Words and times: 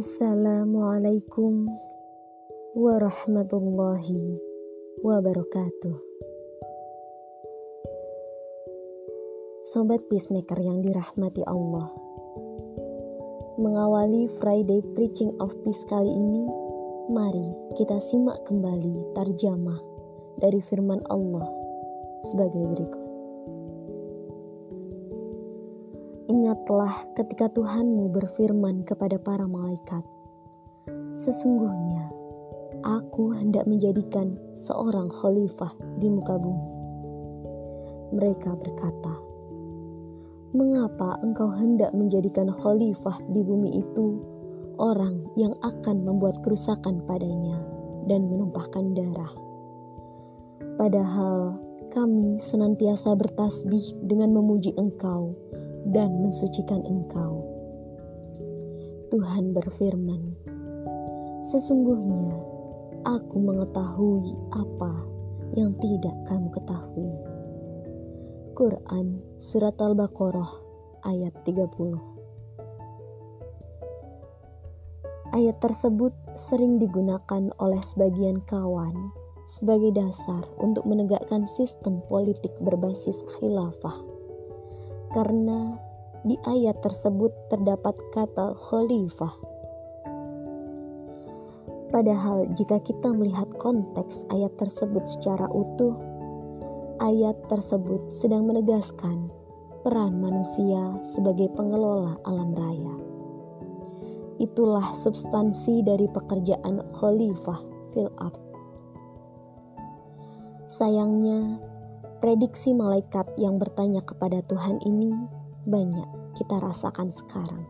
Assalamualaikum 0.00 1.68
warahmatullahi 2.72 4.40
wabarakatuh. 5.04 5.96
Sobat 9.60 10.00
Peacemaker 10.08 10.56
yang 10.64 10.80
dirahmati 10.80 11.44
Allah. 11.44 11.92
Mengawali 13.60 14.24
Friday 14.40 14.80
Preaching 14.96 15.36
of 15.36 15.52
Peace 15.68 15.84
kali 15.84 16.08
ini, 16.08 16.48
mari 17.12 17.52
kita 17.76 18.00
simak 18.00 18.40
kembali 18.48 19.12
tarjamah 19.12 19.84
dari 20.40 20.64
firman 20.64 21.04
Allah 21.12 21.44
sebagai 22.24 22.72
berikut. 22.72 22.99
Ingatlah 26.30 26.94
ketika 27.18 27.50
Tuhanmu 27.50 28.14
berfirman 28.14 28.86
kepada 28.86 29.18
para 29.18 29.50
malaikat, 29.50 30.06
"Sesungguhnya 31.10 32.20
Aku 32.80 33.36
hendak 33.36 33.68
menjadikan 33.68 34.40
seorang 34.56 35.12
khalifah 35.12 35.74
di 36.00 36.08
muka 36.08 36.38
bumi." 36.40 36.70
Mereka 38.14 38.56
berkata, 38.56 39.10
"Mengapa 40.56 41.20
engkau 41.20 41.52
hendak 41.52 41.92
menjadikan 41.92 42.48
khalifah 42.48 43.20
di 43.36 43.44
bumi 43.44 43.84
itu 43.84 44.22
orang 44.80 45.28
yang 45.36 45.52
akan 45.60 46.08
membuat 46.08 46.40
kerusakan 46.40 47.04
padanya 47.04 47.60
dan 48.08 48.30
menumpahkan 48.32 48.96
darah?" 48.96 49.34
Padahal 50.80 51.60
kami 51.92 52.40
senantiasa 52.40 53.12
bertasbih 53.12 53.98
dengan 54.08 54.32
memuji 54.32 54.72
Engkau 54.80 55.36
dan 55.88 56.20
mensucikan 56.20 56.84
engkau. 56.84 57.40
Tuhan 59.10 59.56
berfirman, 59.56 60.36
Sesungguhnya 61.40 62.36
aku 63.08 63.40
mengetahui 63.40 64.36
apa 64.52 64.92
yang 65.56 65.72
tidak 65.80 66.12
kamu 66.28 66.52
ketahui. 66.52 67.10
Quran 68.52 69.24
Surat 69.40 69.72
Al-Baqarah 69.80 70.52
ayat 71.08 71.32
30 71.48 71.96
Ayat 75.32 75.56
tersebut 75.62 76.12
sering 76.36 76.76
digunakan 76.76 77.48
oleh 77.56 77.80
sebagian 77.80 78.44
kawan 78.44 79.14
sebagai 79.48 79.96
dasar 79.96 80.44
untuk 80.60 80.84
menegakkan 80.84 81.48
sistem 81.48 82.04
politik 82.04 82.52
berbasis 82.60 83.24
khilafah 83.38 84.09
karena 85.10 85.78
di 86.22 86.36
ayat 86.44 86.84
tersebut 86.84 87.32
terdapat 87.48 87.96
kata 88.12 88.52
khalifah. 88.52 89.32
Padahal 91.90 92.46
jika 92.54 92.78
kita 92.78 93.10
melihat 93.10 93.50
konteks 93.58 94.22
ayat 94.30 94.54
tersebut 94.54 95.02
secara 95.10 95.50
utuh, 95.50 95.98
ayat 97.02 97.34
tersebut 97.50 98.12
sedang 98.12 98.46
menegaskan 98.46 99.26
peran 99.82 100.20
manusia 100.20 101.00
sebagai 101.02 101.50
pengelola 101.56 102.14
alam 102.28 102.54
raya. 102.54 102.94
Itulah 104.38 104.94
substansi 104.94 105.82
dari 105.82 106.06
pekerjaan 106.06 106.84
khalifah 106.94 107.60
fil 107.90 108.12
ard. 108.22 108.38
Sayangnya, 110.70 111.58
Prediksi 112.20 112.76
malaikat 112.76 113.32
yang 113.40 113.56
bertanya 113.56 114.04
kepada 114.04 114.44
Tuhan 114.44 114.76
ini 114.84 115.08
banyak 115.64 116.36
kita 116.36 116.60
rasakan 116.60 117.08
sekarang. 117.08 117.64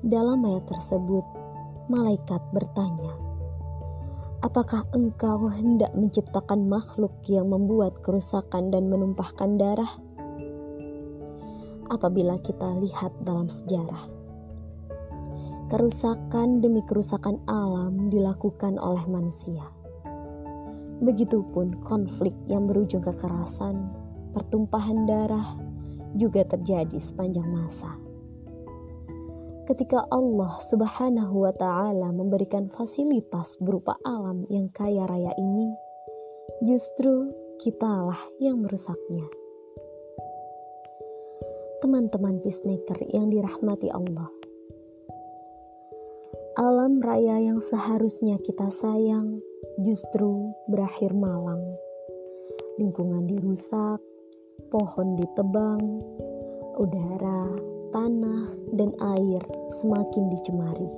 Dalam 0.00 0.40
ayat 0.48 0.64
tersebut, 0.72 1.20
malaikat 1.92 2.40
bertanya, 2.56 3.12
"Apakah 4.40 4.88
engkau 4.96 5.52
hendak 5.52 5.92
menciptakan 5.92 6.64
makhluk 6.64 7.12
yang 7.28 7.52
membuat 7.52 7.92
kerusakan 8.00 8.72
dan 8.72 8.88
menumpahkan 8.88 9.60
darah?" 9.60 9.92
Apabila 11.92 12.40
kita 12.40 12.72
lihat 12.72 13.12
dalam 13.20 13.52
sejarah, 13.52 14.08
kerusakan 15.68 16.64
demi 16.64 16.80
kerusakan 16.88 17.36
alam 17.44 18.08
dilakukan 18.08 18.80
oleh 18.80 19.04
manusia 19.04 19.76
Begitupun 20.98 21.78
konflik 21.86 22.34
yang 22.50 22.66
berujung 22.66 23.02
kekerasan, 23.02 23.86
pertumpahan 24.34 25.06
darah 25.06 25.54
juga 26.18 26.42
terjadi 26.42 26.98
sepanjang 26.98 27.46
masa. 27.46 27.94
Ketika 29.68 30.00
Allah 30.08 30.56
Subhanahu 30.64 31.44
wa 31.44 31.52
Ta'ala 31.52 32.08
memberikan 32.08 32.72
fasilitas 32.72 33.60
berupa 33.60 34.00
alam 34.00 34.48
yang 34.48 34.72
kaya 34.72 35.04
raya 35.04 35.30
ini, 35.36 35.68
justru 36.64 37.30
kitalah 37.60 38.18
yang 38.40 38.64
merusaknya. 38.64 39.28
Teman-teman 41.84 42.42
peacemaker 42.42 42.96
yang 43.12 43.28
dirahmati 43.28 43.92
Allah, 43.92 44.32
alam 46.58 46.98
raya 46.98 47.38
yang 47.38 47.62
seharusnya 47.62 48.40
kita 48.42 48.66
sayang 48.72 49.38
justru 49.78 50.50
berakhir 50.66 51.14
malang. 51.14 51.62
Lingkungan 52.82 53.30
dirusak, 53.30 54.02
pohon 54.70 55.14
ditebang, 55.14 55.82
udara, 56.82 57.46
tanah, 57.94 58.58
dan 58.74 58.90
air 58.98 59.42
semakin 59.70 60.30
dicemari. 60.34 60.90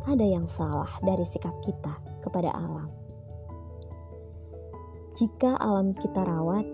Ada 0.03 0.27
yang 0.27 0.43
salah 0.43 0.91
dari 0.99 1.23
sikap 1.23 1.55
kita 1.63 1.95
kepada 2.19 2.51
alam. 2.51 2.91
Jika 5.15 5.55
alam 5.55 5.95
kita 5.95 6.19
rawat, 6.19 6.67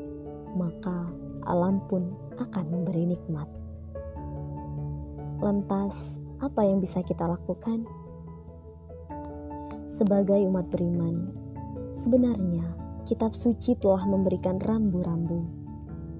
maka 0.57 1.13
alam 1.45 1.77
pun 1.85 2.17
akan 2.41 2.65
memberi 2.65 3.05
nikmat. 3.13 3.45
Lantas, 5.45 6.17
apa 6.41 6.65
yang 6.65 6.81
bisa 6.81 7.05
kita 7.05 7.29
lakukan? 7.29 7.85
Sebagai 9.85 10.41
umat 10.49 10.65
beriman, 10.73 11.29
sebenarnya 11.93 12.65
kitab 13.05 13.37
suci 13.37 13.77
telah 13.77 14.01
memberikan 14.09 14.57
rambu-rambu, 14.57 15.45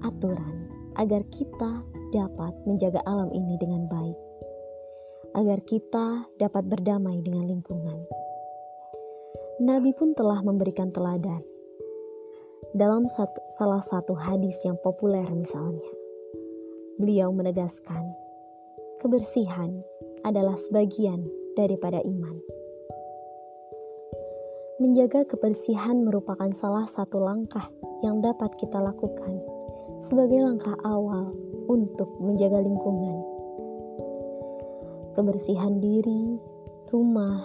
aturan 0.06 0.70
agar 0.94 1.26
kita 1.34 1.82
dapat 2.10 2.52
menjaga 2.66 3.00
alam 3.06 3.30
ini 3.30 3.54
dengan 3.56 3.86
baik, 3.86 4.18
agar 5.34 5.58
kita 5.62 6.26
dapat 6.38 6.66
berdamai 6.66 7.22
dengan 7.22 7.46
lingkungan. 7.46 8.02
Nabi 9.60 9.92
pun 9.92 10.16
telah 10.16 10.40
memberikan 10.42 10.90
teladan 10.90 11.44
dalam 12.72 13.06
satu, 13.10 13.38
salah 13.50 13.82
satu 13.82 14.14
hadis 14.14 14.62
yang 14.62 14.78
populer 14.78 15.26
misalnya. 15.34 15.90
Beliau 17.00 17.32
menegaskan, 17.32 18.12
kebersihan 19.00 19.80
adalah 20.22 20.54
sebagian 20.54 21.24
daripada 21.56 21.98
iman. 22.04 22.36
Menjaga 24.80 25.28
kebersihan 25.28 26.04
merupakan 26.04 26.48
salah 26.56 26.88
satu 26.88 27.20
langkah 27.20 27.68
yang 28.00 28.24
dapat 28.24 28.56
kita 28.56 28.80
lakukan 28.80 29.44
sebagai 30.00 30.40
langkah 30.40 30.72
awal 30.80 31.36
untuk 31.70 32.18
menjaga 32.18 32.58
lingkungan. 32.58 33.22
Kebersihan 35.14 35.78
diri, 35.78 36.34
rumah, 36.90 37.38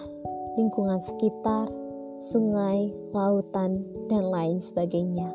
lingkungan 0.58 0.98
sekitar, 0.98 1.70
sungai, 2.18 2.90
lautan, 3.14 3.86
dan 4.10 4.26
lain 4.26 4.58
sebagainya. 4.58 5.30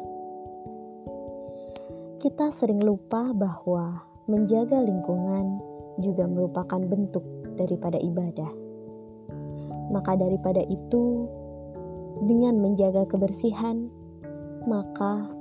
Kita 2.19 2.51
sering 2.51 2.83
lupa 2.83 3.31
bahwa 3.31 4.03
menjaga 4.27 4.83
lingkungan 4.83 5.63
juga 6.03 6.27
merupakan 6.27 6.83
bentuk 6.83 7.23
daripada 7.55 7.95
ibadah. 7.95 8.51
Maka, 9.91 10.19
daripada 10.19 10.63
itu, 10.67 11.27
dengan 12.27 12.59
menjaga 12.59 13.07
kebersihan, 13.07 13.87
maka 14.67 15.31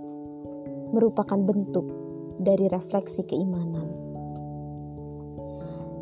merupakan 0.90 1.38
bentuk 1.38 1.99
dari 2.40 2.72
refleksi 2.72 3.28
keimanan. 3.28 3.92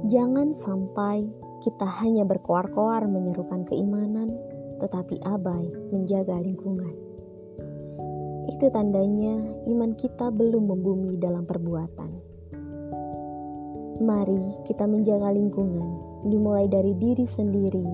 Jangan 0.07 0.55
sampai 0.55 1.27
kita 1.59 1.85
hanya 1.99 2.23
berkoar-koar 2.23 3.11
menyerukan 3.11 3.67
keimanan, 3.67 4.31
tetapi 4.79 5.19
abai 5.27 5.67
menjaga 5.91 6.39
lingkungan. 6.39 6.95
Itu 8.47 8.71
tandanya 8.71 9.35
iman 9.67 9.93
kita 9.99 10.31
belum 10.31 10.71
membumi 10.71 11.19
dalam 11.19 11.43
perbuatan. 11.45 12.11
Mari 13.99 14.63
kita 14.63 14.87
menjaga 14.87 15.35
lingkungan, 15.35 16.23
dimulai 16.31 16.71
dari 16.71 16.95
diri 16.95 17.27
sendiri 17.27 17.85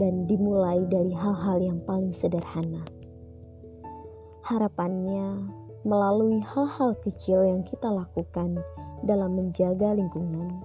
dan 0.00 0.24
dimulai 0.24 0.88
dari 0.88 1.12
hal-hal 1.12 1.60
yang 1.60 1.78
paling 1.84 2.10
sederhana. 2.10 2.82
Harapannya, 4.48 5.44
melalui 5.84 6.40
hal-hal 6.40 6.96
kecil 7.04 7.44
yang 7.44 7.60
kita 7.60 7.92
lakukan 7.92 8.56
dalam 9.04 9.36
menjaga 9.36 9.92
lingkungan, 9.92 10.64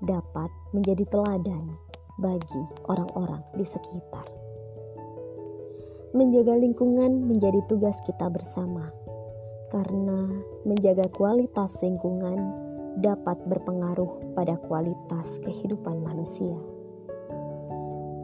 dapat 0.00 0.48
menjadi 0.72 1.04
teladan 1.04 1.76
bagi 2.16 2.64
orang-orang 2.88 3.44
di 3.52 3.64
sekitar. 3.64 4.24
Menjaga 6.16 6.56
lingkungan 6.56 7.28
menjadi 7.28 7.60
tugas 7.68 8.00
kita 8.08 8.32
bersama, 8.32 8.88
karena 9.68 10.32
menjaga 10.64 11.12
kualitas 11.12 11.84
lingkungan 11.84 12.64
dapat 13.04 13.36
berpengaruh 13.44 14.32
pada 14.32 14.56
kualitas 14.64 15.44
kehidupan 15.44 16.00
manusia. 16.00 16.56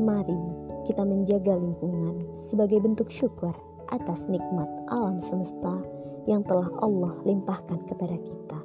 Mari 0.01 0.41
kita 0.89 1.05
menjaga 1.05 1.61
lingkungan 1.61 2.33
sebagai 2.33 2.81
bentuk 2.81 3.13
syukur 3.13 3.53
atas 3.95 4.27
nikmat 4.27 4.67
alam 4.91 5.19
semesta 5.23 5.83
yang 6.27 6.43
telah 6.47 6.67
Allah 6.83 7.15
limpahkan 7.27 7.87
kepada 7.87 8.17
kita. 8.19 8.59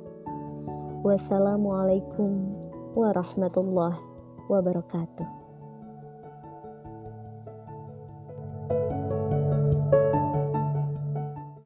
Wassalamualaikum 1.06 2.57
warahmatullahi 2.98 4.01
wabarakatuh. 4.50 5.44